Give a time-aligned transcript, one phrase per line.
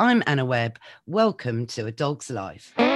[0.00, 0.78] I'm Anna Webb.
[1.06, 2.72] Welcome to A Dog's Life.
[2.78, 2.86] Hey,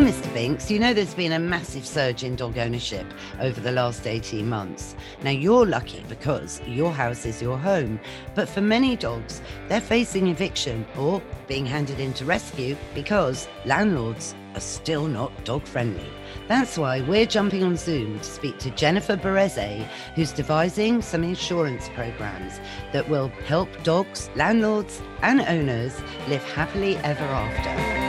[0.00, 0.32] Mr.
[0.32, 3.04] Binks, you know there's been a massive surge in dog ownership
[3.40, 4.94] over the last 18 months.
[5.24, 7.98] Now, you're lucky because your house is your home.
[8.36, 14.60] But for many dogs, they're facing eviction or being handed into rescue because landlords are
[14.60, 16.06] still not dog friendly.
[16.48, 19.84] That's why we're jumping on Zoom to speak to Jennifer Berezai,
[20.14, 22.60] who's devising some insurance programs
[22.92, 28.02] that will help dogs, landlords, and owners live happily ever after.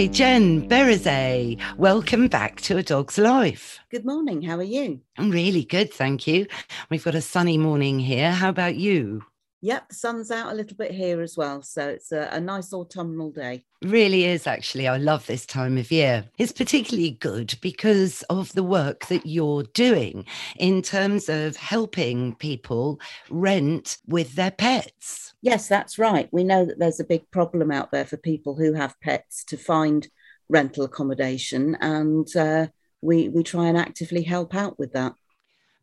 [0.00, 1.58] Hi, Jen Berezai.
[1.76, 3.80] Welcome back to A Dog's Life.
[3.90, 4.40] Good morning.
[4.40, 5.00] How are you?
[5.18, 6.46] I'm really good, thank you.
[6.88, 8.32] We've got a sunny morning here.
[8.32, 9.24] How about you?
[9.62, 11.60] Yep, the sun's out a little bit here as well.
[11.62, 13.64] So it's a, a, nice autumnal day.
[13.82, 14.88] Really is actually.
[14.88, 16.24] I love this time of year.
[16.38, 20.24] It's particularly good because of the work that you're doing
[20.56, 25.34] in terms of helping people rent with their pets.
[25.42, 26.28] Yes, that's right.
[26.32, 29.58] We know that there's a big problem out there for people who have pets to
[29.58, 30.08] find
[30.48, 32.66] rental accommodation, and uh,
[33.02, 35.14] we, we try and actively help out with that.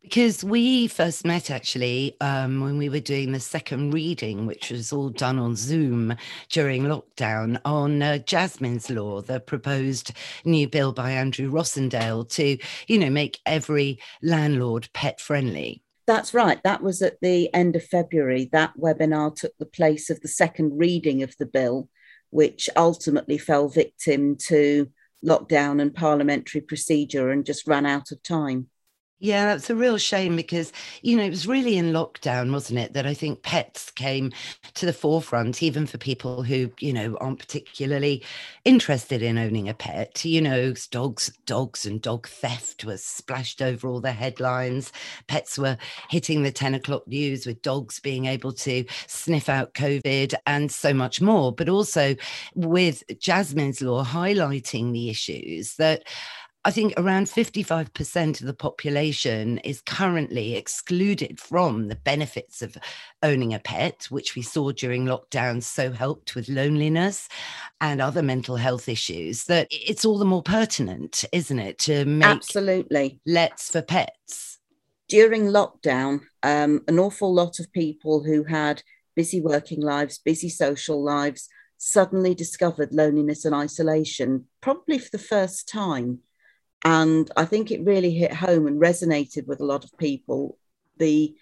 [0.02, 4.92] Because we first met actually um, when we were doing the second reading, which was
[4.92, 6.14] all done on Zoom
[6.48, 10.12] during lockdown, on uh, Jasmine's Law, the proposed
[10.44, 15.82] new bill by Andrew Rosindell to, you know, make every landlord pet friendly.
[16.06, 16.62] That's right.
[16.62, 18.48] That was at the end of February.
[18.52, 21.90] That webinar took the place of the second reading of the bill,
[22.30, 24.88] which ultimately fell victim to
[25.22, 28.68] lockdown and parliamentary procedure and just ran out of time.
[29.20, 32.92] Yeah, that's a real shame because, you know, it was really in lockdown, wasn't it?
[32.92, 34.30] That I think pets came
[34.74, 38.22] to the forefront, even for people who, you know, aren't particularly
[38.64, 40.24] interested in owning a pet.
[40.24, 44.92] You know, dogs, dogs and dog theft was splashed over all the headlines.
[45.26, 45.78] Pets were
[46.10, 50.94] hitting the 10 o'clock news with dogs being able to sniff out COVID and so
[50.94, 51.50] much more.
[51.52, 52.14] But also
[52.54, 56.04] with Jasmine's Law highlighting the issues that
[56.64, 62.76] I think around 55% of the population is currently excluded from the benefits of
[63.22, 67.28] owning a pet, which we saw during lockdown so helped with loneliness
[67.80, 72.28] and other mental health issues, that it's all the more pertinent, isn't it, to make
[72.28, 74.58] absolutely let's for pets.
[75.08, 78.82] During lockdown, um, an awful lot of people who had
[79.14, 81.48] busy working lives, busy social lives,
[81.78, 86.18] suddenly discovered loneliness and isolation, probably for the first time
[86.84, 90.58] and I think it really hit home and resonated with a lot of people
[90.98, 91.34] the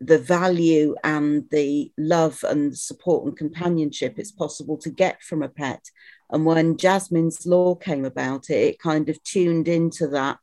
[0.00, 5.48] the value and the love and support and companionship it's possible to get from a
[5.48, 5.84] pet.
[6.30, 10.38] And when Jasmine's law came about, it, it kind of tuned into that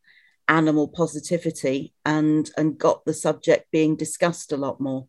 [0.48, 5.08] animal positivity and and got the subject being discussed a lot more.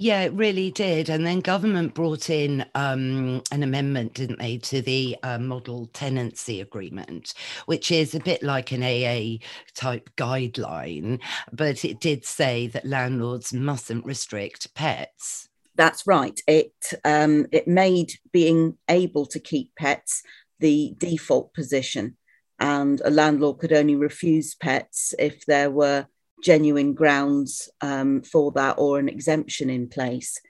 [0.00, 1.08] Yeah, it really did.
[1.08, 6.60] And then government brought in um, an amendment, didn't they, to the uh, model tenancy
[6.60, 7.34] agreement,
[7.66, 9.38] which is a bit like an AA
[9.74, 11.20] type guideline,
[11.50, 15.48] but it did say that landlords mustn't restrict pets.
[15.74, 16.40] That's right.
[16.46, 20.22] It um, it made being able to keep pets
[20.60, 22.16] the default position,
[22.60, 26.06] and a landlord could only refuse pets if there were
[26.42, 30.40] genuine grounds um, for that or an exemption in place.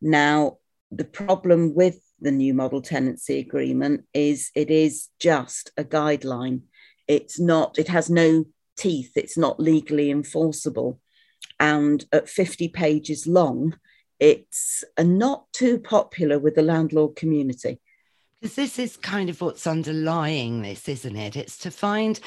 [0.00, 0.58] Now,
[0.90, 6.62] the problem with the new model tenancy agreement is it is just a guideline.
[7.08, 8.44] It's not, it has no
[8.76, 11.00] teeth, it's not legally enforceable.
[11.60, 13.76] And at 50 pages long,
[14.20, 17.80] it's not too popular with the landlord community.
[18.40, 21.36] Because this is kind of what's underlying this, isn't it?
[21.36, 22.20] It's to find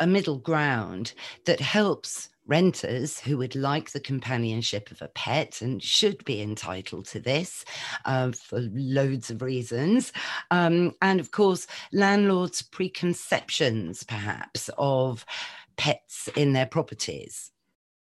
[0.00, 1.12] a middle ground
[1.46, 7.06] that helps renters who would like the companionship of a pet and should be entitled
[7.06, 7.64] to this
[8.04, 10.12] uh, for loads of reasons.
[10.50, 15.24] Um, and of course, landlords' preconceptions, perhaps, of
[15.76, 17.50] pets in their properties.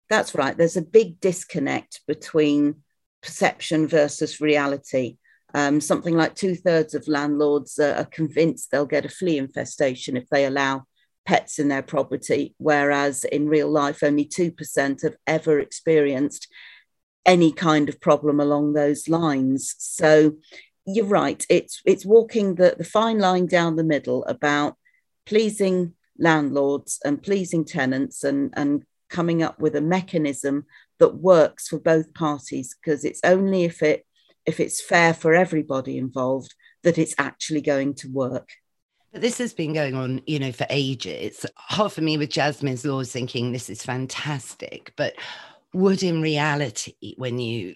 [0.09, 0.57] That's right.
[0.57, 2.83] There's a big disconnect between
[3.23, 5.19] perception versus reality.
[5.55, 10.17] Um, something like two thirds of landlords uh, are convinced they'll get a flea infestation
[10.17, 10.85] if they allow
[11.27, 16.49] pets in their property, whereas in real life, only 2% have ever experienced
[17.25, 19.75] any kind of problem along those lines.
[19.79, 20.37] So
[20.87, 24.77] you're right, it's, it's walking the, the fine line down the middle about
[25.27, 30.65] pleasing landlords and pleasing tenants and, and coming up with a mechanism
[30.99, 34.07] that works for both parties because it's only if it
[34.47, 38.49] if it's fair for everybody involved that it's actually going to work.
[39.17, 41.47] This has been going on, you know, for ages.
[41.57, 45.15] Half of me with Jasmine's Law is thinking this is fantastic, but
[45.77, 47.75] would in reality, when you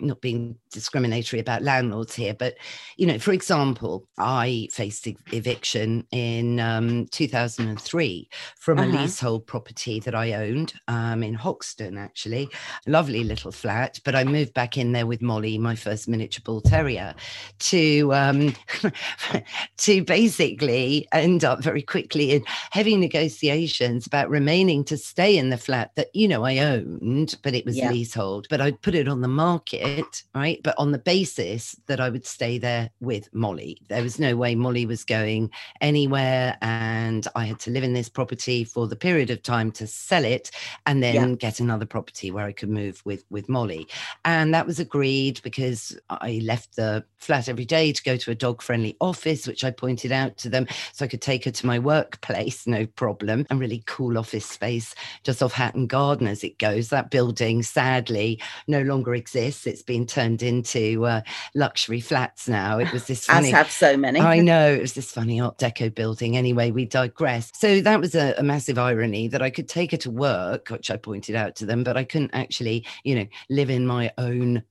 [0.00, 2.54] not being discriminatory about landlords here, but
[2.96, 8.28] you know, for example, I faced eviction in um, 2003
[8.58, 8.88] from uh-huh.
[8.88, 12.48] a leasehold property that I owned um, in Hoxton, actually,
[12.86, 14.00] lovely little flat.
[14.04, 17.14] But I moved back in there with Molly, my first miniature bull terrier,
[17.60, 18.54] to um,
[19.78, 25.58] to basically end up very quickly in heavy negotiations about remaining to stay in the
[25.58, 27.90] flat that you know I owned, but it was yeah.
[27.90, 28.46] leasehold.
[28.50, 30.60] But I'd put it on the market, right?
[30.62, 33.78] But on the basis that I would stay there with Molly.
[33.88, 35.50] There was no way Molly was going
[35.80, 36.56] anywhere.
[36.62, 40.24] And I had to live in this property for the period of time to sell
[40.24, 40.50] it
[40.86, 41.34] and then yeah.
[41.36, 43.86] get another property where I could move with, with Molly.
[44.24, 48.34] And that was agreed because I left the flat every day to go to a
[48.34, 51.66] dog friendly office, which I pointed out to them so I could take her to
[51.66, 53.46] my workplace, no problem.
[53.48, 56.88] and really cool office space just off Hatton Garden as it goes.
[56.88, 59.66] That building sadly no longer exists.
[59.66, 61.20] It's been turned into uh,
[61.54, 62.78] luxury flats now.
[62.78, 64.18] It was this funny, as have so many.
[64.18, 66.36] I know it was this funny Art Deco building.
[66.36, 67.52] Anyway, we digress.
[67.54, 70.90] So that was a, a massive irony that I could take her to work, which
[70.90, 74.64] I pointed out to them, but I couldn't actually, you know, live in my own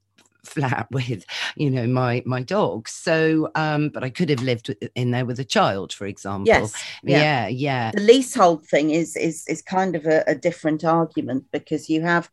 [0.44, 1.24] flat with
[1.56, 5.40] you know my my dog so um but i could have lived in there with
[5.40, 6.74] a child for example yes
[7.04, 7.92] yeah yeah, yeah.
[7.92, 12.30] the leasehold thing is is is kind of a, a different argument because you have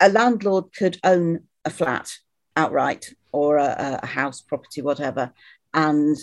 [0.00, 2.18] a landlord could own a flat
[2.56, 5.32] outright or a, a house property, whatever.
[5.74, 6.16] And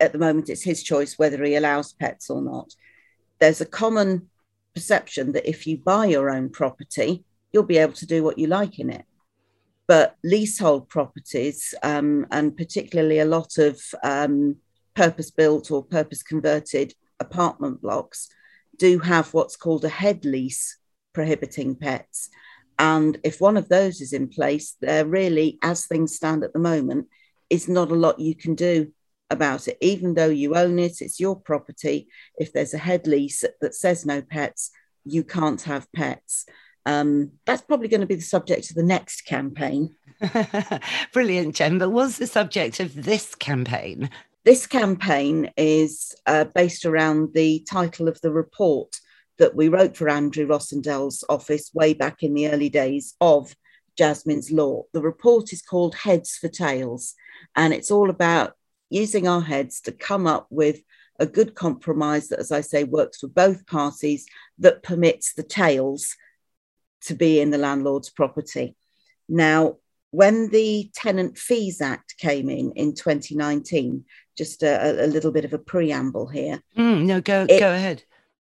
[0.00, 2.74] at the moment, it's his choice whether he allows pets or not.
[3.38, 4.30] There's a common
[4.74, 8.46] perception that if you buy your own property, you'll be able to do what you
[8.46, 9.04] like in it.
[9.86, 14.56] But leasehold properties, um, and particularly a lot of um,
[14.94, 18.28] purpose built or purpose converted apartment blocks,
[18.78, 20.78] do have what's called a head lease
[21.12, 22.30] prohibiting pets.
[22.78, 26.58] And if one of those is in place, there really, as things stand at the
[26.58, 27.08] moment,
[27.50, 28.92] is not a lot you can do
[29.30, 29.78] about it.
[29.80, 32.08] Even though you own it, it's your property.
[32.36, 34.70] If there's a head lease that says no pets,
[35.04, 36.46] you can't have pets.
[36.86, 39.94] Um, that's probably going to be the subject of the next campaign.
[41.12, 41.78] Brilliant, Jen.
[41.78, 44.10] But what's the subject of this campaign?
[44.44, 48.96] This campaign is uh, based around the title of the report
[49.38, 53.54] that we wrote for Andrew Rosindell's office way back in the early days of
[53.96, 54.82] Jasmine's Law.
[54.92, 57.14] The report is called Heads for Tails,
[57.56, 58.52] and it's all about
[58.90, 60.80] using our heads to come up with
[61.18, 64.26] a good compromise that, as I say, works for both parties
[64.58, 66.16] that permits the tails
[67.04, 68.76] to be in the landlord's property.
[69.28, 69.76] Now,
[70.10, 74.04] when the Tenant Fees Act came in in 2019,
[74.36, 76.62] just a, a little bit of a preamble here.
[76.76, 78.04] Mm, no, go it, go ahead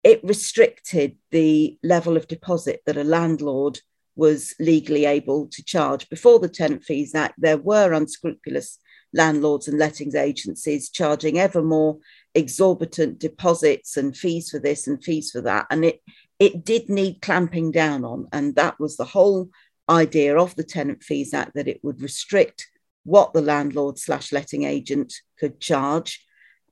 [0.03, 3.79] it restricted the level of deposit that a landlord
[4.15, 6.09] was legally able to charge.
[6.09, 8.79] Before the Tenant Fees Act, there were unscrupulous
[9.13, 11.97] landlords and lettings agencies charging ever more
[12.35, 15.65] exorbitant deposits and fees for this and fees for that.
[15.69, 16.01] And it,
[16.39, 18.27] it did need clamping down on.
[18.31, 19.49] And that was the whole
[19.89, 22.67] idea of the Tenant Fees Act that it would restrict
[23.03, 26.25] what the landlord slash letting agent could charge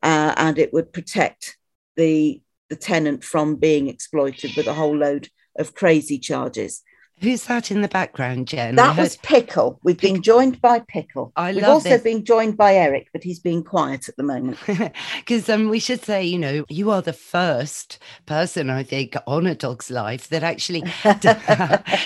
[0.03, 1.57] uh, and it would protect
[1.95, 6.83] the the tenant from being exploited with a whole load of crazy charges.
[7.19, 8.76] Who's that in the background, Jen?
[8.76, 9.02] That heard...
[9.02, 9.80] was Pickle.
[9.83, 11.33] We've been joined by Pickle.
[11.36, 12.04] I We've also this.
[12.04, 14.57] been joined by Eric, but he's being quiet at the moment.
[15.18, 19.47] Because um, we should say, you know, you are the first person, I think, on
[19.47, 20.81] a dog's life that actually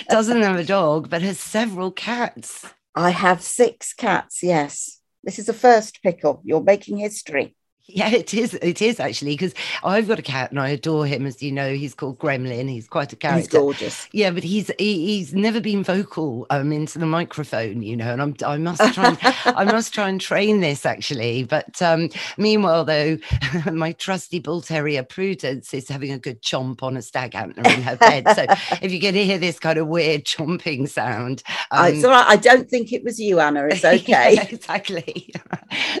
[0.08, 2.66] doesn't have a dog, but has several cats.
[2.94, 4.98] I have six cats, yes.
[5.22, 6.40] This is the first Pickle.
[6.44, 7.54] You're making history.
[7.86, 8.54] Yeah, it is.
[8.54, 11.26] It is actually because I've got a cat and I adore him.
[11.26, 12.70] As you know, he's called Gremlin.
[12.70, 13.40] He's quite a character.
[13.40, 14.08] He's gorgeous.
[14.12, 17.82] Yeah, but he's he, he's never been vocal um into the microphone.
[17.82, 19.18] You know, and I'm I must try and,
[19.56, 21.42] I must try and train this actually.
[21.42, 22.08] But um
[22.38, 23.18] meanwhile, though,
[23.72, 27.82] my trusty bull terrier Prudence is having a good chomp on a stag antler in
[27.82, 28.28] her bed.
[28.36, 28.46] So
[28.80, 32.26] if you can hear this kind of weird chomping sound, um, it's all right.
[32.28, 33.66] I don't think it was you, Anna.
[33.66, 34.34] It's okay.
[34.34, 35.34] yeah, exactly.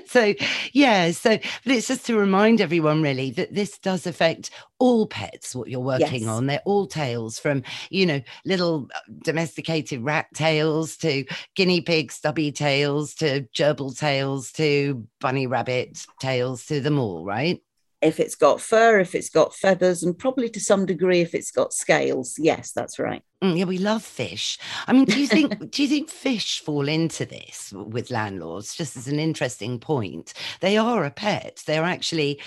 [0.06, 0.32] so
[0.72, 5.54] yeah, so but it's just to remind everyone really that this does affect all pets,
[5.54, 6.28] what you're working yes.
[6.28, 6.46] on.
[6.46, 11.24] They're all tails from, you know, little uh, domesticated rat tails to
[11.54, 17.62] guinea pig stubby tails to gerbil tails to bunny rabbit tails to them all, right?
[18.00, 21.52] If it's got fur, if it's got feathers, and probably to some degree if it's
[21.52, 22.34] got scales.
[22.38, 23.22] Yes, that's right.
[23.42, 24.56] Mm, yeah, we love fish.
[24.86, 28.74] I mean, do you think do you think fish fall into this with landlords?
[28.74, 31.62] Just as an interesting point, they are a pet.
[31.66, 32.40] They're actually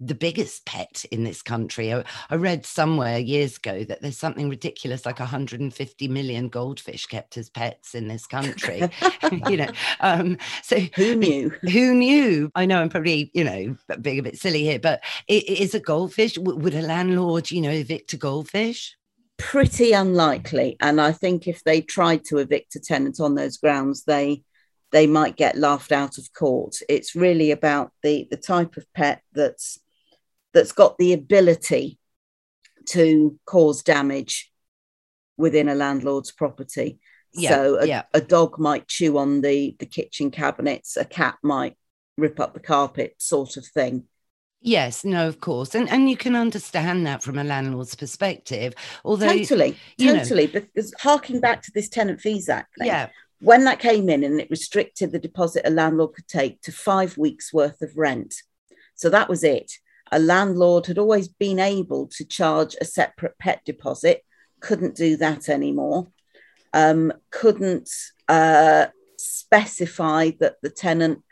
[0.00, 1.92] the biggest pet in this country.
[1.92, 7.36] I, I, read somewhere years ago that there's something ridiculous like 150 million goldfish kept
[7.36, 8.82] as pets in this country.
[9.48, 11.50] you know, um, so who knew?
[11.70, 12.50] Who knew?
[12.54, 16.36] I know I'm probably you know being a bit silly here, but is a goldfish.
[16.38, 18.96] would a landlord, you know, evict a goldfish?
[19.40, 20.76] Pretty unlikely.
[20.80, 24.44] And I think if they tried to evict a tenant on those grounds, they
[24.92, 26.76] they might get laughed out of court.
[26.88, 29.80] It's really about the the type of pet that's
[30.52, 31.98] that's got the ability
[32.90, 34.52] to cause damage
[35.36, 37.00] within a landlord's property.
[37.32, 38.02] Yeah, so a, yeah.
[38.12, 41.76] a dog might chew on the the kitchen cabinets, a cat might
[42.16, 44.04] rip up the carpet, sort of thing.
[44.62, 48.74] Yes, no, of course, and and you can understand that from a landlord's perspective.
[49.04, 53.08] Although totally, totally, know, because harking back to this Tenant Fees Act, thing, yeah,
[53.40, 57.16] when that came in and it restricted the deposit a landlord could take to five
[57.16, 58.34] weeks worth of rent,
[58.94, 59.72] so that was it.
[60.12, 64.24] A landlord had always been able to charge a separate pet deposit,
[64.60, 66.08] couldn't do that anymore.
[66.74, 67.88] Um, couldn't
[68.28, 68.86] uh,
[69.16, 71.22] specify that the tenant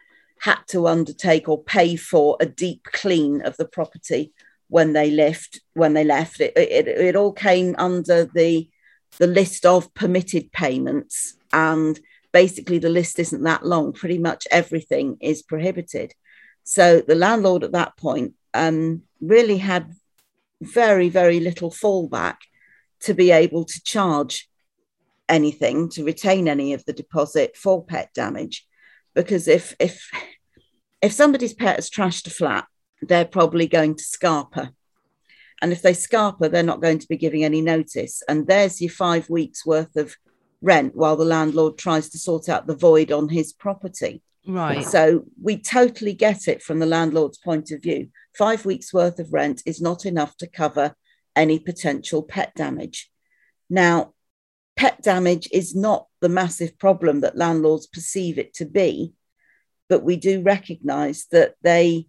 [0.40, 4.32] had to undertake or pay for a deep clean of the property
[4.68, 6.40] when they left when they left.
[6.40, 8.68] It it, it all came under the
[9.18, 11.34] the list of permitted payments.
[11.52, 11.98] And
[12.32, 13.92] basically the list isn't that long.
[13.92, 16.14] Pretty much everything is prohibited.
[16.64, 19.92] So the landlord at that point um, really had
[20.60, 22.36] very very little fallback
[23.00, 24.48] to be able to charge
[25.28, 28.66] anything to retain any of the deposit for pet damage.
[29.14, 30.10] Because if if
[31.00, 32.66] if somebody's pet has trashed a flat,
[33.02, 34.70] they're probably going to scarper.
[35.60, 38.22] And if they scarper, they're not going to be giving any notice.
[38.28, 40.14] And there's your five weeks worth of
[40.60, 44.22] rent while the landlord tries to sort out the void on his property.
[44.46, 44.84] Right.
[44.84, 48.08] So we totally get it from the landlord's point of view.
[48.36, 50.94] Five weeks worth of rent is not enough to cover
[51.36, 53.10] any potential pet damage.
[53.68, 54.14] Now,
[54.76, 59.12] pet damage is not the massive problem that landlords perceive it to be
[59.88, 62.06] but we do recognize that they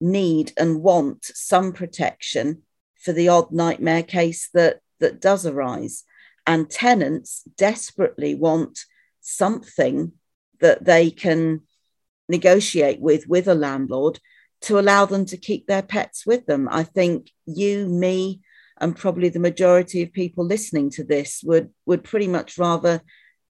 [0.00, 2.62] need and want some protection
[2.96, 6.04] for the odd nightmare case that that does arise.
[6.46, 8.80] And tenants desperately want
[9.20, 10.12] something
[10.60, 11.62] that they can
[12.28, 14.20] negotiate with with a landlord
[14.62, 16.68] to allow them to keep their pets with them.
[16.70, 18.40] I think you me
[18.78, 23.02] and probably the majority of people listening to this would would pretty much rather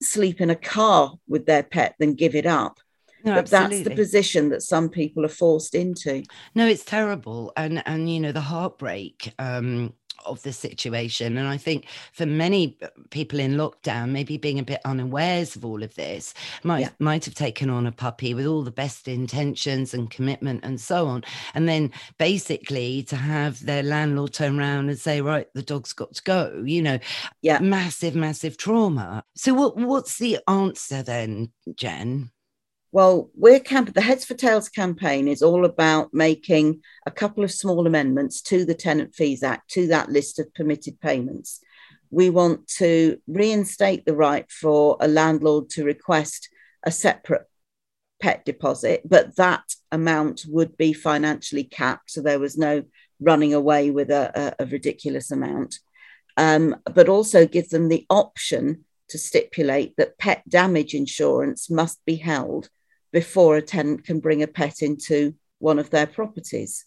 [0.03, 2.79] sleep in a car with their pet than give it up
[3.25, 6.23] no, but that's the position that some people are forced into.
[6.55, 9.93] No, it's terrible, and and you know the heartbreak um,
[10.25, 11.37] of the situation.
[11.37, 12.79] And I think for many
[13.11, 16.91] people in lockdown, maybe being a bit unawares of all of this, might yeah.
[16.99, 21.07] might have taken on a puppy with all the best intentions and commitment and so
[21.07, 21.25] on,
[21.55, 26.15] and then basically to have their landlord turn around and say, "Right, the dog's got
[26.15, 26.99] to go," you know,
[27.43, 29.25] yeah, massive, massive trauma.
[29.35, 32.31] So what what's the answer then, Jen?
[32.93, 37.53] Well, we're camp- the Heads for Tails campaign is all about making a couple of
[37.53, 41.61] small amendments to the Tenant Fees Act, to that list of permitted payments.
[42.11, 46.49] We want to reinstate the right for a landlord to request
[46.83, 47.47] a separate
[48.21, 52.11] pet deposit, but that amount would be financially capped.
[52.11, 52.83] So there was no
[53.21, 55.79] running away with a, a, a ridiculous amount.
[56.37, 62.17] Um, but also give them the option to stipulate that pet damage insurance must be
[62.17, 62.69] held
[63.13, 66.87] before a tenant can bring a pet into one of their properties.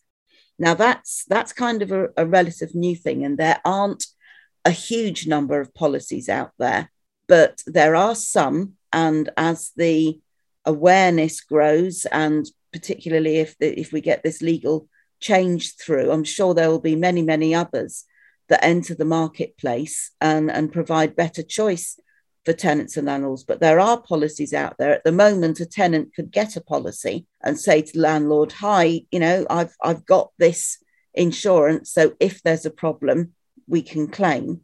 [0.60, 4.06] Now that's that's kind of a, a relative new thing, and there aren't
[4.65, 6.92] a huge number of policies out there,
[7.27, 8.74] but there are some.
[8.92, 10.22] And as the
[10.65, 14.88] awareness grows, and particularly if the, if we get this legal
[15.20, 18.06] change through, I'm sure there will be many many others
[18.50, 22.00] that enter the marketplace and and provide better choice
[22.46, 24.94] for tenants and landlords, but there are policies out there.
[24.94, 29.02] At the moment, a tenant could get a policy and say to the landlord, "Hi,
[29.12, 30.78] you know, I've I've got this
[31.14, 33.34] insurance, so if there's a problem,
[33.68, 34.62] we can claim."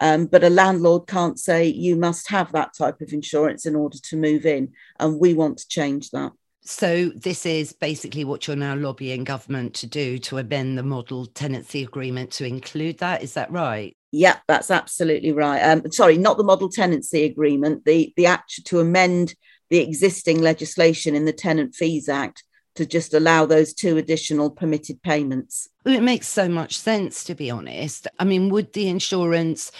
[0.00, 3.98] Um, but a landlord can't say you must have that type of insurance in order
[3.98, 6.32] to move in, and we want to change that.
[6.62, 11.26] So this is basically what you're now lobbying government to do to amend the model
[11.26, 13.22] tenancy agreement to include that.
[13.22, 13.95] Is that right?
[14.12, 15.60] Yeah, that's absolutely right.
[15.60, 17.84] Um, sorry, not the model tenancy agreement.
[17.84, 19.34] The the act to amend
[19.68, 22.44] the existing legislation in the Tenant Fees Act
[22.76, 25.68] to just allow those two additional permitted payments.
[25.84, 28.06] It makes so much sense, to be honest.
[28.18, 29.72] I mean, would the insurance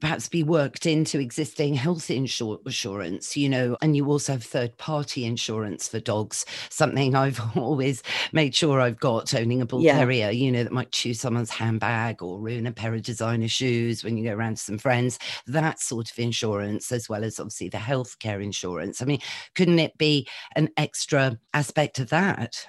[0.00, 4.76] perhaps be worked into existing health insur- insurance, you know, and you also have third
[4.78, 8.02] party insurance for dogs, something I've always
[8.32, 9.98] made sure I've got owning a bull yeah.
[9.98, 14.02] terrier, you know, that might chew someone's handbag or ruin a pair of designer shoes
[14.02, 17.68] when you go around to some friends, that sort of insurance, as well as obviously
[17.68, 19.02] the healthcare insurance.
[19.02, 19.20] I mean,
[19.54, 20.26] couldn't it be
[20.56, 22.66] an extra aspect of that?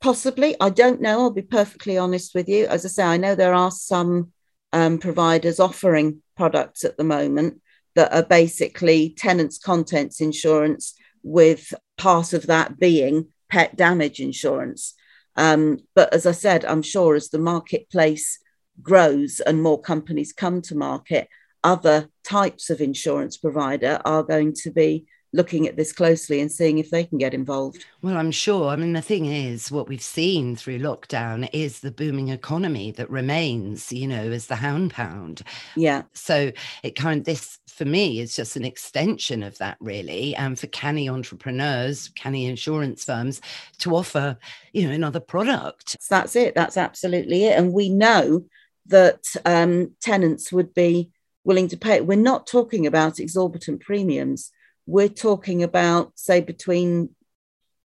[0.00, 0.54] Possibly.
[0.60, 1.22] I don't know.
[1.22, 2.66] I'll be perfectly honest with you.
[2.66, 4.32] As I say, I know there are some
[4.72, 7.60] um, providers offering products at the moment
[7.96, 14.94] that are basically tenants' contents insurance, with part of that being pet damage insurance.
[15.36, 18.38] Um, but as I said, I'm sure as the marketplace
[18.80, 21.28] grows and more companies come to market,
[21.64, 26.78] other types of insurance provider are going to be looking at this closely and seeing
[26.78, 27.84] if they can get involved.
[28.00, 28.68] Well, I'm sure.
[28.68, 33.10] I mean, the thing is, what we've seen through lockdown is the booming economy that
[33.10, 35.42] remains, you know, as the hound pound.
[35.76, 36.02] Yeah.
[36.14, 40.34] So it kind of, this for me is just an extension of that, really.
[40.34, 43.40] And for canny entrepreneurs, canny insurance firms
[43.78, 44.38] to offer,
[44.72, 45.96] you know, another product.
[46.00, 46.54] So that's it.
[46.54, 47.58] That's absolutely it.
[47.58, 48.46] And we know
[48.86, 51.10] that um, tenants would be
[51.44, 52.00] willing to pay.
[52.00, 54.52] We're not talking about exorbitant premiums
[54.88, 57.10] we're talking about, say, between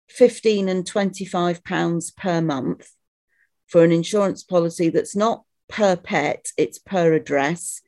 [0.09, 2.89] 15 and 25 pounds per month
[3.67, 7.81] for an insurance policy that's not per pet, it's per address.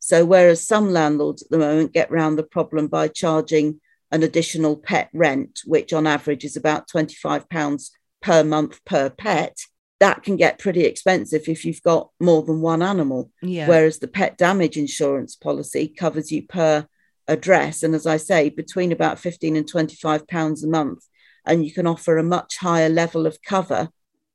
[0.00, 3.80] So, whereas some landlords at the moment get round the problem by charging
[4.10, 9.58] an additional pet rent, which on average is about 25 pounds per month per pet,
[10.00, 13.30] that can get pretty expensive if you've got more than one animal.
[13.42, 13.68] Yeah.
[13.68, 16.88] Whereas the pet damage insurance policy covers you per
[17.28, 17.82] address.
[17.82, 21.04] And as I say, between about 15 and 25 pounds a month.
[21.44, 23.90] And you can offer a much higher level of cover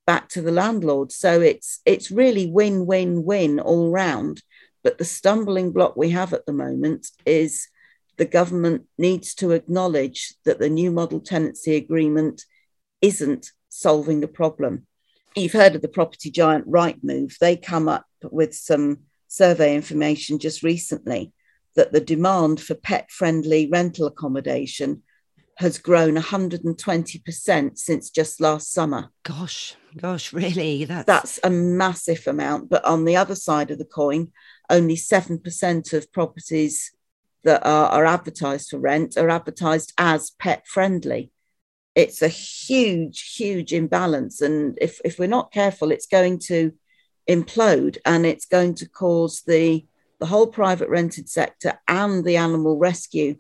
[0.06, 1.12] back to the landlord.
[1.12, 4.42] So it's it's really win-win-win all round.
[4.84, 7.68] But the stumbling block we have at the moment is
[8.18, 12.44] the government needs to acknowledge that the new model tenancy agreement
[13.02, 14.88] isn't solving the problem.
[15.36, 17.38] You've heard of the property giant Rightmove.
[17.38, 21.32] They come up with some survey information just recently
[21.76, 25.04] that the demand for pet friendly rental accommodation
[25.58, 29.12] has grown 120% since just last summer.
[29.24, 30.86] Gosh, gosh, really?
[30.86, 32.70] That's that's a massive amount.
[32.70, 34.32] But on the other side of the coin,
[34.70, 36.92] only 7% of properties
[37.44, 41.32] that are, are advertised for rent are advertised as pet friendly.
[41.94, 44.42] It's a huge, huge imbalance.
[44.42, 46.72] And if, if we're not careful, it's going to
[47.30, 49.86] implode and it's going to cause the
[50.22, 53.36] the whole private rented sector and the animal rescue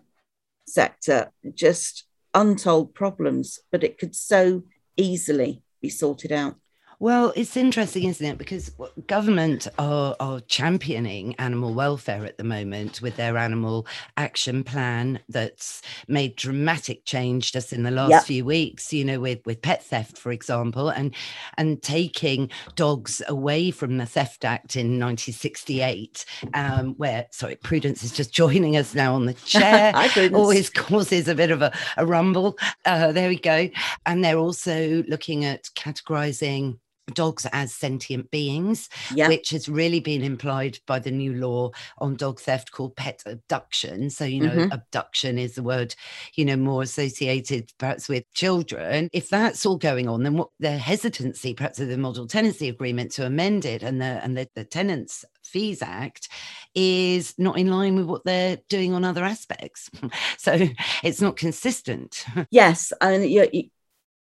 [0.68, 4.64] sector just untold problems, but it could so
[4.98, 6.56] easily be sorted out.
[7.02, 8.38] Well, it's interesting, isn't it?
[8.38, 8.70] Because
[9.08, 13.88] government are, are championing animal welfare at the moment with their animal
[14.18, 18.24] action plan that's made dramatic change just in the last yep.
[18.26, 21.16] few weeks, you know, with, with pet theft, for example, and
[21.58, 28.12] and taking dogs away from the Theft Act in 1968, um, where, sorry, Prudence is
[28.12, 29.92] just joining us now on the chair.
[30.36, 32.60] Always causes a bit of a, a rumble.
[32.86, 33.72] Uh, there we go.
[34.06, 36.78] And they're also looking at categorizing
[37.12, 39.28] dogs as sentient beings, yeah.
[39.28, 44.10] which has really been implied by the new law on dog theft called pet abduction.
[44.10, 44.72] So, you know, mm-hmm.
[44.72, 45.96] abduction is the word,
[46.36, 49.10] you know, more associated perhaps with children.
[49.14, 53.12] If that's all going on, then what the hesitancy perhaps of the model tenancy agreement
[53.14, 56.30] to amend it and the and the, the tenants fees act
[56.76, 59.90] is not in line with what they're doing on other aspects
[60.38, 60.68] so
[61.04, 63.64] it's not consistent yes and you, you,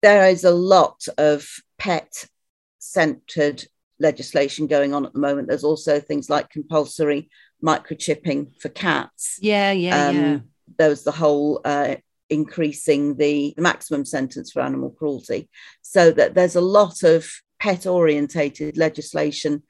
[0.03, 2.27] there is a lot of pet
[2.93, 3.65] centered
[4.01, 5.49] legislation going on at the moment.
[5.49, 7.31] There's also things like compulsory
[7.63, 9.39] microchipping for cats.
[9.41, 10.39] Yeah, yeah, um, yeah.
[10.79, 11.97] There was the whole uh,
[12.31, 15.49] increasing the maximum sentence for animal cruelty.
[15.83, 19.63] So that there's a lot of pet orientated legislation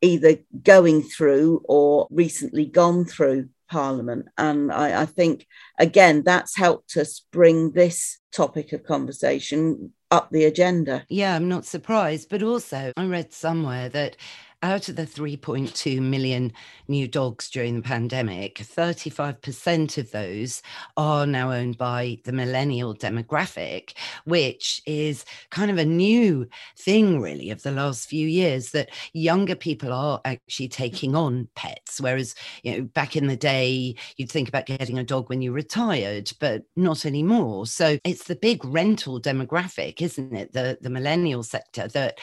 [0.00, 4.26] either going through or recently gone through Parliament.
[4.36, 5.46] And I, I think,
[5.78, 11.04] again, that's helped us bring this topic of conversation up the agenda.
[11.08, 12.28] Yeah, I'm not surprised.
[12.28, 14.16] But also, I read somewhere that
[14.64, 16.50] out of the 3.2 million
[16.88, 20.62] new dogs during the pandemic, 35% of those
[20.96, 23.92] are now owned by the millennial demographic,
[24.24, 26.48] which is kind of a new
[26.78, 32.00] thing, really, of the last few years that younger people are actually taking on pets.
[32.00, 35.52] Whereas, you know, back in the day, you'd think about getting a dog when you
[35.52, 37.66] retired, but not anymore.
[37.66, 40.54] So it's the big rental demographic, isn't it?
[40.54, 42.18] The, the millennial sector that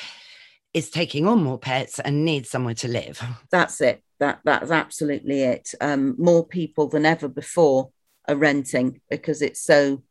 [0.74, 3.22] is taking on more pets and needs somewhere to live.
[3.52, 4.04] That's it.
[4.20, 5.74] that that's absolutely it.
[5.82, 7.90] Um, more people than ever before
[8.28, 10.04] are renting because it's so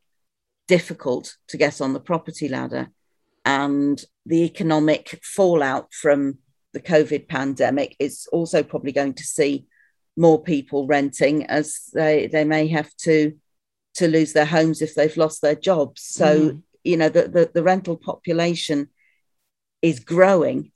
[0.67, 2.91] difficult to get on the property ladder,
[3.45, 6.37] and the economic fallout from
[6.73, 9.65] the COVID pandemic is also probably going to see
[10.17, 13.33] more people renting as they they may have to
[13.93, 16.01] to lose their homes if they've lost their jobs.
[16.01, 16.61] So mm.
[16.83, 18.89] you know the, the the rental population
[19.81, 20.71] is growing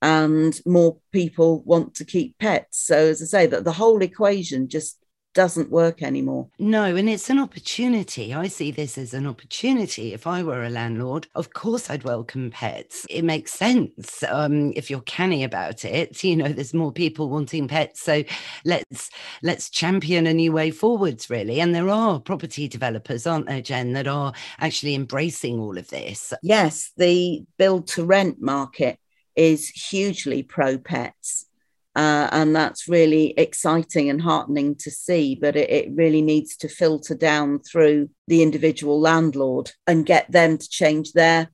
[0.00, 2.84] and more people want to keep pets.
[2.84, 4.98] So, as I say, that the whole equation just
[5.34, 6.48] doesn't work anymore.
[6.58, 8.34] No, and it's an opportunity.
[8.34, 10.12] I see this as an opportunity.
[10.12, 13.06] If I were a landlord, of course I'd welcome pets.
[13.08, 16.22] It makes sense um, if you're canny about it.
[16.32, 18.22] You know, there's more people wanting pets, so
[18.64, 19.10] let's
[19.42, 21.60] let's champion a new way forwards, really.
[21.60, 26.32] And there are property developers, aren't there, Jen, that are actually embracing all of this.
[26.42, 28.98] Yes, the build to rent market
[29.36, 31.46] is hugely pro pets.
[31.94, 35.34] Uh, and that's really exciting and heartening to see.
[35.34, 40.56] But it, it, really needs to filter down through the individual landlord and get them
[40.56, 41.50] to change their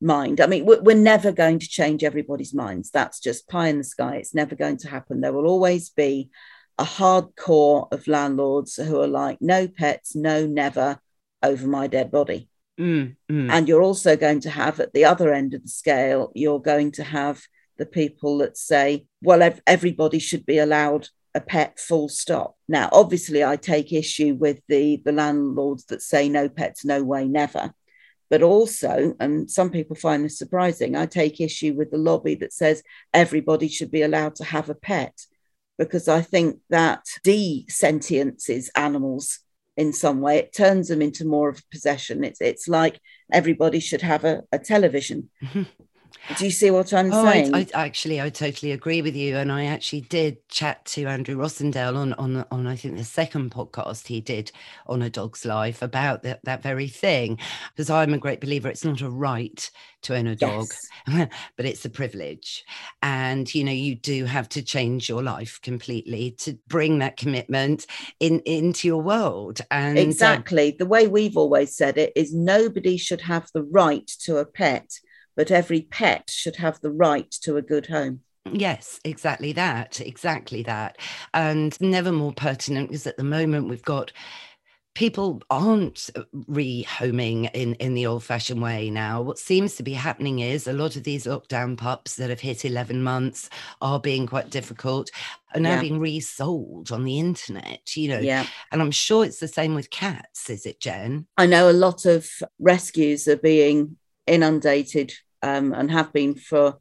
[0.00, 0.40] mind.
[0.40, 2.90] I mean, we're, we're never going to change everybody's minds.
[2.90, 4.16] That's just pie in the sky.
[4.16, 5.20] It's never going to happen.
[5.20, 6.30] There will always be
[6.78, 10.98] a hardcore of landlords who are like, no pets, no, never
[11.42, 12.48] over my dead body.
[12.78, 13.50] Mm, mm.
[13.50, 16.92] And you're also going to have at the other end of the scale, you're going
[16.92, 17.42] to have
[17.78, 22.56] the people that say, well, ev- everybody should be allowed a pet full stop.
[22.68, 27.26] Now, obviously, I take issue with the, the landlords that say no pets, no way,
[27.26, 27.72] never.
[28.28, 32.52] But also, and some people find this surprising, I take issue with the lobby that
[32.52, 32.82] says
[33.12, 35.26] everybody should be allowed to have a pet
[35.78, 39.40] because I think that de-sentiences animals
[39.76, 40.38] in some way.
[40.38, 42.24] It turns them into more of a possession.
[42.24, 43.00] It's it's like
[43.32, 45.30] everybody should have a, a television.
[45.42, 45.62] Mm-hmm.
[46.36, 47.54] Do you see what I'm oh, saying?
[47.54, 49.36] I, I, actually, I totally agree with you.
[49.36, 53.50] And I actually did chat to Andrew Rosindell on, on, on I think the second
[53.50, 54.52] podcast he did
[54.86, 57.38] on A Dog's Life about that, that very thing.
[57.74, 59.70] Because I'm a great believer, it's not a right
[60.02, 60.66] to own a dog,
[61.08, 61.28] yes.
[61.56, 62.64] but it's a privilege.
[63.02, 67.86] And, you know, you do have to change your life completely to bring that commitment
[68.20, 69.60] in into your world.
[69.70, 70.76] And um, exactly.
[70.78, 74.90] the way we've always said it is nobody should have the right to a pet
[75.36, 78.20] but every pet should have the right to a good home.
[78.50, 80.00] Yes, exactly that.
[80.00, 80.98] Exactly that.
[81.32, 84.12] And never more pertinent because at the moment we've got
[84.94, 86.10] people aren't
[86.50, 90.72] rehoming in in the old fashioned way now what seems to be happening is a
[90.72, 93.48] lot of these lockdown pups that have hit 11 months
[93.80, 95.10] are being quite difficult
[95.54, 95.80] and are now yeah.
[95.80, 99.88] being resold on the internet you know yeah and i'm sure it's the same with
[99.88, 105.90] cats is it jen i know a lot of rescues are being inundated um, and
[105.90, 106.78] have been for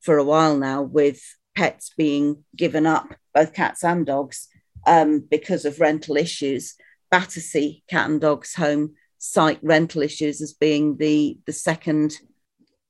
[0.00, 1.22] for a while now with
[1.54, 4.48] pets being given up, both cats and dogs,
[4.86, 6.74] um, because of rental issues.
[7.10, 12.18] Battersea Cat and Dogs Home cite rental issues as being the the second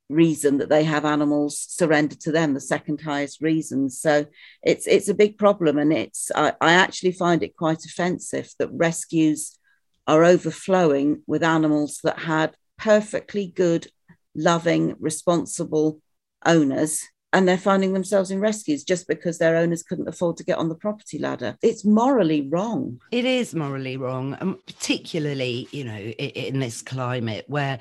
[0.09, 3.91] reason that they have animals surrendered to them, the second highest reason.
[3.91, 4.27] So
[4.63, 8.71] it's it's a big problem, and it's I, I actually find it quite offensive that
[8.73, 9.59] rescues
[10.07, 13.87] are overflowing with animals that had perfectly good,
[14.35, 16.01] loving, responsible
[16.45, 17.05] owners.
[17.33, 20.69] And they're finding themselves in rescues just because their owners couldn't afford to get on
[20.69, 21.57] the property ladder.
[21.63, 23.01] It's morally wrong.
[23.11, 27.79] It is morally wrong, and particularly, you know, in, in this climate where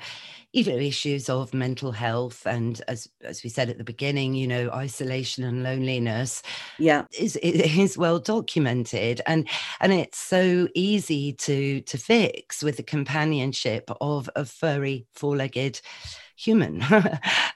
[0.52, 4.46] you know issues of mental health and as as we said at the beginning you
[4.46, 6.42] know isolation and loneliness
[6.78, 9.48] yeah is is well documented and
[9.80, 15.80] and it's so easy to to fix with the companionship of a furry four-legged
[16.42, 16.80] human.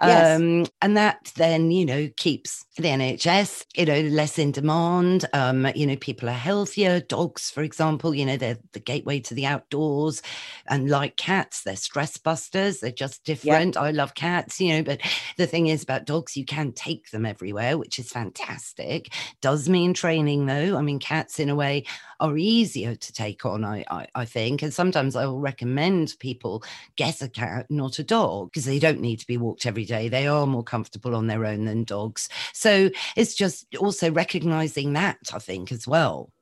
[0.02, 0.40] yes.
[0.40, 5.24] um, and that then, you know, keeps the NHS, you know, less in demand.
[5.32, 7.00] Um, you know, people are healthier.
[7.00, 10.22] Dogs, for example, you know, they're the gateway to the outdoors.
[10.68, 12.80] And like cats, they're stress busters.
[12.80, 13.76] They're just different.
[13.76, 15.00] I love cats, you know, but
[15.36, 19.12] the thing is about dogs, you can take them everywhere, which is fantastic.
[19.40, 20.76] Does mean training though.
[20.76, 21.84] I mean, cats in a way
[22.20, 24.62] are easier to take on, I, I, I think.
[24.62, 26.62] And sometimes I will recommend people
[26.96, 30.08] get a cat, not a dog, because they don't need to be walked every day.
[30.08, 32.28] They are more comfortable on their own than dogs.
[32.52, 36.32] So it's just also recognizing that, I think, as well.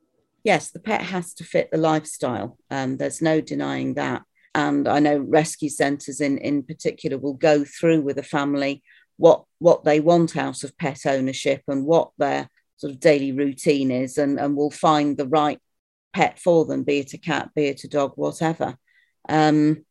[0.43, 2.57] Yes, the pet has to fit the lifestyle.
[2.69, 4.23] Um, there's no denying that.
[4.53, 8.83] And I know rescue centres in, in particular will go through with a family
[9.17, 13.91] what what they want out of pet ownership and what their sort of daily routine
[13.91, 15.59] is and, and will find the right
[16.13, 18.77] pet for them, be it a cat, be it a dog, whatever.
[19.27, 19.85] Um,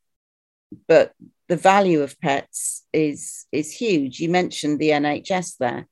[0.87, 1.12] but
[1.48, 4.20] the value of pets is is huge.
[4.20, 5.87] You mentioned the NHS there.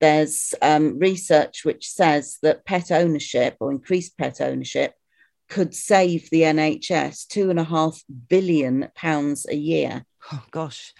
[0.00, 4.94] there's um, research which says that pet ownership or increased pet ownership
[5.48, 10.04] could save the NHS two and a half billion pounds a year.
[10.32, 10.92] Oh, gosh.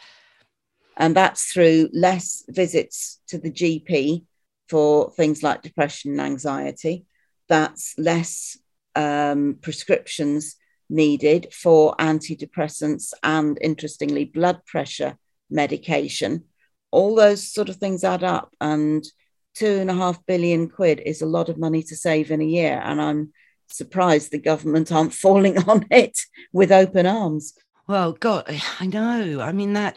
[0.96, 4.24] And that's through less visits to the GP
[4.68, 7.06] for things like depression and anxiety.
[7.48, 8.56] That's less
[8.94, 10.56] um, prescriptions
[10.88, 15.16] needed for antidepressants and, interestingly, blood pressure
[15.50, 16.44] medication.
[16.90, 18.54] All those sort of things add up.
[18.60, 19.04] And
[19.54, 22.44] two and a half billion quid is a lot of money to save in a
[22.44, 22.80] year.
[22.84, 23.32] And I'm
[23.68, 26.18] surprised the government aren't falling on it
[26.52, 27.54] with open arms.
[27.88, 28.44] Well, God,
[28.80, 29.40] I know.
[29.40, 29.96] I mean, that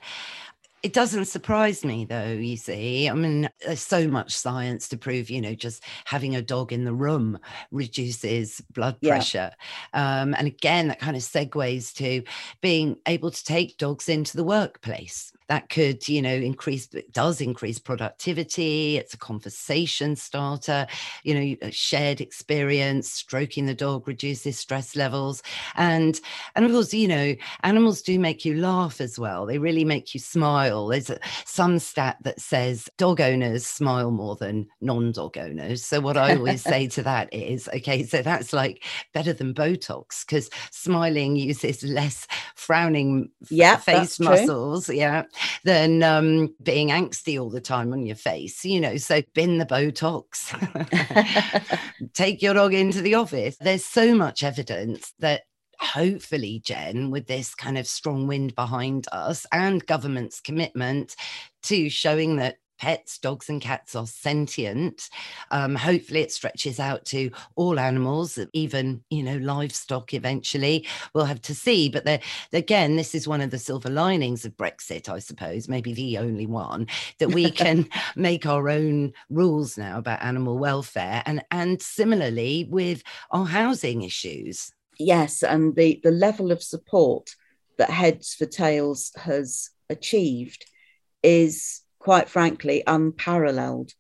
[0.82, 3.10] it doesn't surprise me though, you see.
[3.10, 6.86] I mean, there's so much science to prove, you know, just having a dog in
[6.86, 7.38] the room
[7.72, 9.52] reduces blood pressure.
[9.94, 10.22] Yeah.
[10.22, 12.24] Um, and again, that kind of segues to
[12.62, 17.42] being able to take dogs into the workplace that could you know increase it does
[17.42, 20.88] increase productivity it's a conversation starter
[21.24, 25.44] you know a shared experience stroking the dog reduces stress levels
[25.76, 26.22] and
[26.56, 30.14] and of course you know animals do make you laugh as well they really make
[30.14, 35.84] you smile there's a, some stat that says dog owners smile more than non-dog owners
[35.84, 38.84] so what i always say to that is okay so that's like
[39.14, 44.96] better than botox because smiling uses less frowning yeah, face muscles true.
[44.96, 45.24] yeah
[45.64, 48.98] than um, being angsty all the time on your face, you know.
[48.98, 50.54] So bin the Botox,
[52.14, 53.58] take your dog into the office.
[53.60, 55.44] There's so much evidence that
[55.80, 61.16] hopefully, Jen, with this kind of strong wind behind us and government's commitment
[61.64, 65.10] to showing that pets, dogs and cats are sentient.
[65.52, 70.14] Um, hopefully, it stretches out to all animals, even you know livestock.
[70.14, 71.90] Eventually, we'll have to see.
[71.90, 72.22] But
[72.54, 76.48] again, this is one of the silver linings of Brexit, I suppose, maybe the only
[76.48, 76.88] one
[77.20, 83.04] that we can make our own rules now about animal welfare, and and similarly with
[83.32, 84.72] our housing issues.
[84.98, 87.36] Yes, and the the level of support
[87.78, 90.66] that Heads for Tails has achieved
[91.24, 93.92] is quite frankly unparalleled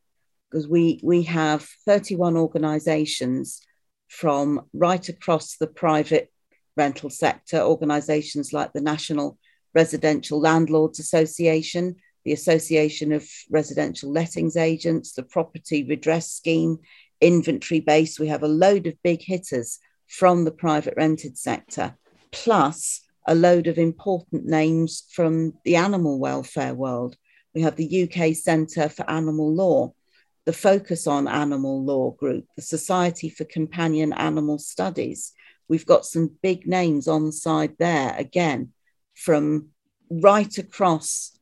[0.49, 3.61] because we we have 31 organizations
[4.07, 6.31] from right across the private
[6.75, 9.37] rental sector organizations like the national
[9.75, 16.79] residential landlords association the association of residential lettings agents the property redress scheme
[17.21, 18.19] inventory base.
[18.19, 21.95] We have a load of big hitters from the private rented sector
[22.31, 27.15] plus a load of important names from the animal welfare world
[27.53, 29.93] we have the UK Centre for Animal Law,
[30.45, 35.33] the Focus on Animal Law group, the Society for Companion Animal Studies.
[35.67, 38.73] We've got some big names on the side there again
[39.15, 39.69] from
[40.09, 41.37] right across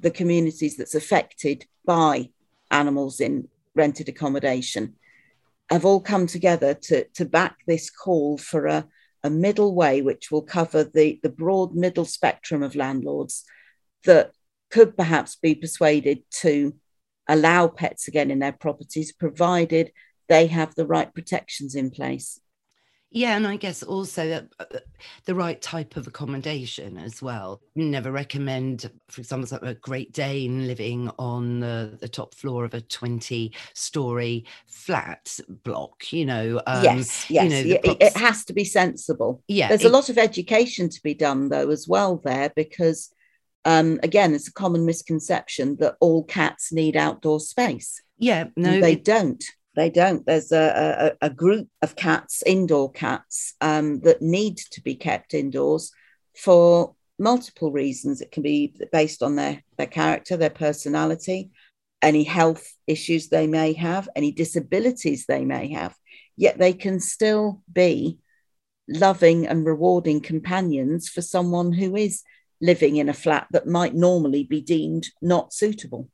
[0.00, 2.30] the communities that's affected by
[2.70, 4.94] animals in rented accommodation
[5.70, 8.86] have all come together to, to back this call for a,
[9.22, 13.44] a middle way which will cover the, the broad middle spectrum of landlords
[14.04, 14.30] that
[14.76, 16.74] could perhaps be persuaded to
[17.26, 19.90] allow pets again in their properties, provided
[20.28, 22.38] they have the right protections in place.
[23.10, 24.64] Yeah, and I guess also uh,
[25.24, 27.62] the right type of accommodation as well.
[27.74, 32.82] Never recommend, for example, a Great Dane living on the, the top floor of a
[32.82, 36.60] 20 story flat block, you know.
[36.66, 37.64] Um, yes, yes.
[37.64, 39.42] You know, props- it has to be sensible.
[39.48, 39.68] Yeah.
[39.68, 43.10] There's it- a lot of education to be done, though, as well, there, because
[43.66, 48.00] um, again, it's a common misconception that all cats need outdoor space.
[48.16, 49.04] Yeah, no, they it...
[49.04, 49.44] don't.
[49.74, 50.24] They don't.
[50.24, 55.34] There's a, a, a group of cats, indoor cats, um, that need to be kept
[55.34, 55.90] indoors
[56.36, 58.20] for multiple reasons.
[58.20, 61.50] It can be based on their, their character, their personality,
[62.00, 65.94] any health issues they may have, any disabilities they may have,
[66.36, 68.20] yet they can still be
[68.88, 72.22] loving and rewarding companions for someone who is
[72.60, 76.08] living in a flat that might normally be deemed not suitable.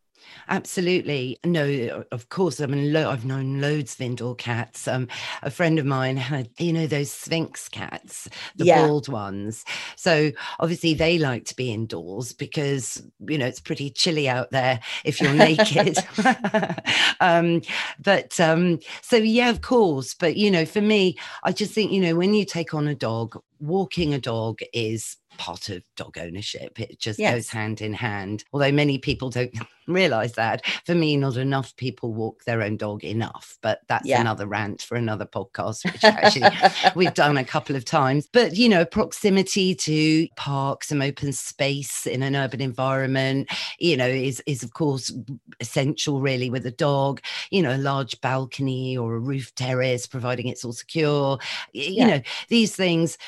[0.49, 1.39] Absolutely.
[1.45, 2.61] No, of course.
[2.61, 4.89] I mean, lo- I've known loads of indoor cats.
[4.89, 5.09] Um,
[5.43, 8.87] a friend of mine had, you know, those Sphynx cats, the yeah.
[8.87, 9.65] bald ones.
[9.97, 14.81] So obviously they like to be indoors because, you know, it's pretty chilly out there
[15.05, 15.99] if you're naked.
[17.21, 17.63] um,
[18.03, 20.15] but um, so, yeah, of course.
[20.15, 22.95] But, you know, for me, I just think, you know, when you take on a
[22.95, 26.79] dog, walking a dog is part of dog ownership.
[26.81, 27.35] It just Yes.
[27.35, 28.45] goes hand in hand.
[28.53, 29.53] Although many people don't
[29.88, 30.64] realize that.
[30.87, 34.21] For me, not enough people walk their own dog enough, but that's Yeah.
[34.21, 36.49] another rant for another podcast, which actually
[36.95, 38.29] we've done a couple of times.
[38.33, 44.07] But, you know, proximity to parks and open space in an urban environment, you know,
[44.07, 45.12] is, is of course
[45.61, 50.47] essential really with a dog, you know, a large balcony or a roof terrace, providing
[50.47, 51.38] it's all secure.
[51.73, 52.07] You Yeah.
[52.07, 53.18] know, these things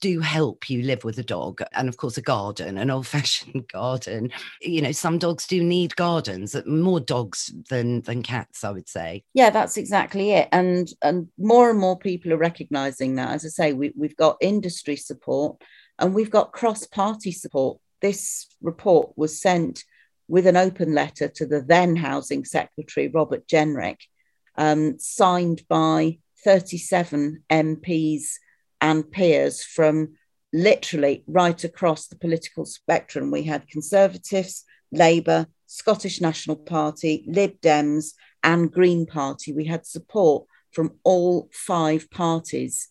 [0.00, 3.68] do help you live with a dog and of course a garden an old fashioned
[3.72, 4.30] garden.
[4.60, 9.24] You know some dogs do need gardens more dogs than than cats i would say.
[9.34, 13.30] Yeah that's exactly it and and more and more people are recognizing that.
[13.30, 15.62] As i say we, we've got industry support
[15.98, 17.78] and we've got cross party support.
[18.00, 19.84] This report was sent
[20.30, 23.98] with an open letter to the then housing secretary robert jenrick
[24.56, 28.36] um, signed by 37 mps
[28.80, 30.14] and peers from
[30.52, 38.14] literally right across the political spectrum we had conservatives labour scottish national party lib dems
[38.42, 42.88] and Green Party, we had support from all five parties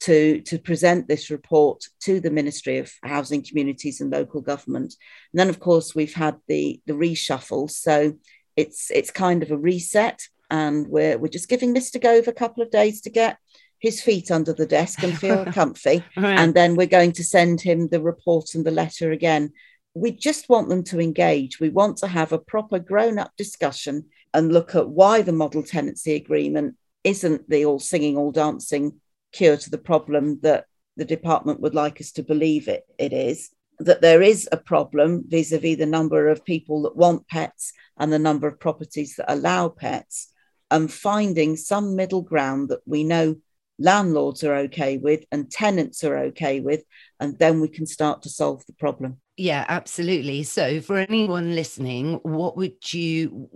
[0.00, 4.94] to, to present this report to the Ministry of Housing, Communities and Local Government.
[5.32, 7.70] And then, of course, we've had the, the reshuffle.
[7.70, 8.14] So
[8.56, 12.00] it's it's kind of a reset, and we're we're just giving Mr.
[12.00, 13.38] Gove a couple of days to get
[13.80, 16.04] his feet under the desk and feel comfy.
[16.16, 19.52] And then we're going to send him the report and the letter again.
[19.94, 21.60] We just want them to engage.
[21.60, 25.62] We want to have a proper grown up discussion and look at why the model
[25.62, 29.00] tenancy agreement isn't the all singing, all dancing
[29.32, 33.50] cure to the problem that the department would like us to believe it, it is.
[33.78, 37.72] That there is a problem vis a vis the number of people that want pets
[37.96, 40.32] and the number of properties that allow pets,
[40.70, 43.36] and finding some middle ground that we know
[43.78, 46.82] landlords are okay with and tenants are okay with,
[47.20, 49.20] and then we can start to solve the problem.
[49.36, 53.48] yeah absolutely so for anyone listening what would you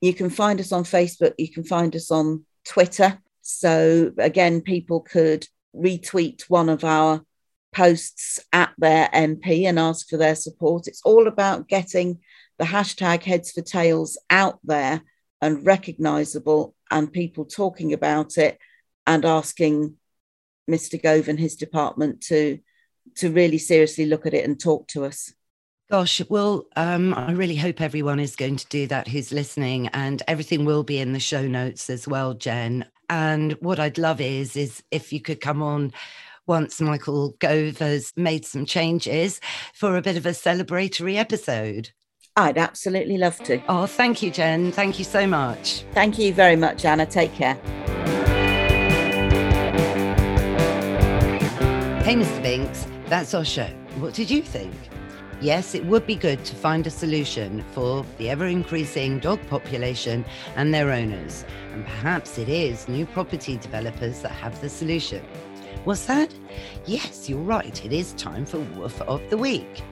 [0.00, 3.18] You can find us on Facebook, you can find us on Twitter.
[3.40, 7.22] So, again, people could retweet one of our
[7.74, 10.86] posts at their MP and ask for their support.
[10.86, 12.20] It's all about getting
[12.58, 15.02] the hashtag heads for tails out there
[15.44, 18.58] and recognizable and people talking about it
[19.06, 19.94] and asking
[20.68, 21.00] Mr.
[21.00, 22.58] Gove and his department to
[23.16, 25.34] to really seriously look at it and talk to us.
[25.90, 30.22] Gosh, well, um, I really hope everyone is going to do that who's listening, and
[30.26, 32.86] everything will be in the show notes as well, Jen.
[33.10, 35.92] And what I'd love is, is if you could come on
[36.46, 39.42] once Michael Gove has made some changes
[39.74, 41.90] for a bit of a celebratory episode.
[42.36, 43.62] I'd absolutely love to.
[43.68, 44.72] Oh, thank you, Jen.
[44.72, 45.84] Thank you so much.
[45.92, 47.06] Thank you very much, Anna.
[47.06, 47.54] Take care.
[52.02, 52.42] Hey, Mr.
[52.42, 53.68] Binks, that's our show.
[54.00, 54.74] What did you think?
[55.40, 60.24] Yes, it would be good to find a solution for the ever increasing dog population
[60.56, 61.44] and their owners.
[61.72, 65.24] And perhaps it is new property developers that have the solution.
[65.84, 66.34] What's that?
[66.84, 67.84] Yes, you're right.
[67.84, 69.84] It is time for Woof of the Week.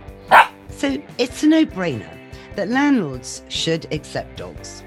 [0.70, 2.18] So it's a no brainer
[2.56, 4.82] that landlords should accept dogs.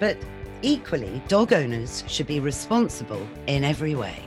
[0.00, 0.16] But
[0.62, 4.22] equally, dog owners should be responsible in every way.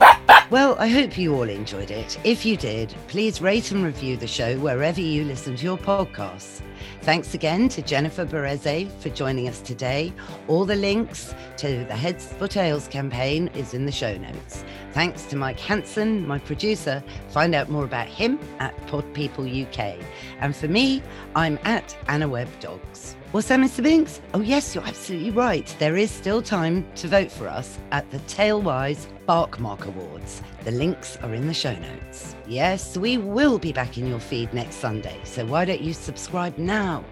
[0.50, 2.18] Well, I hope you all enjoyed it.
[2.24, 6.60] If you did, please rate and review the show wherever you listen to your podcasts.
[7.02, 10.12] Thanks again to Jennifer Berezai for joining us today.
[10.48, 14.64] All the links to the Heads for Tails campaign is in the show notes.
[14.92, 17.02] Thanks to Mike Hanson, my producer.
[17.28, 19.96] Find out more about him at Pod People UK.
[20.40, 21.02] And for me,
[21.36, 23.16] I'm at Anna Webb Dogs.
[23.30, 23.82] What's that, Mr.
[23.82, 24.20] Binks?
[24.34, 25.72] Oh, yes, you're absolutely right.
[25.78, 30.42] There is still time to vote for us at the Tailwise Barkmark Awards.
[30.64, 32.34] The links are in the show notes.
[32.48, 36.58] Yes, we will be back in your feed next Sunday, so why don't you subscribe
[36.58, 37.04] now?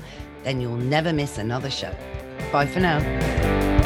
[0.43, 1.95] Then you'll never miss another show.
[2.51, 3.78] Bye for now.